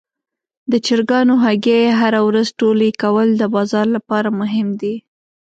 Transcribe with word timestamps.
د 0.71 0.73
چرګانو 0.85 1.33
هګۍ 1.43 1.83
هره 1.99 2.21
ورځ 2.27 2.47
ټولې 2.59 2.89
کول 3.01 3.27
د 3.35 3.43
بازار 3.55 3.87
لپاره 3.95 4.29
مهم 4.41 4.67
دي. 4.81 4.95